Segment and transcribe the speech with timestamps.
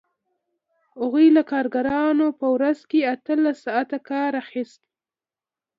[0.99, 4.81] هغوی له کارګرانو په ورځ کې اتلس ساعته کار اخیست